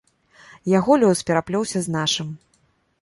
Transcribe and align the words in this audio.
Яго 0.79 0.97
лёс 1.03 1.21
пераплёўся 1.27 1.79
з 1.89 1.97
нашым. 1.97 2.33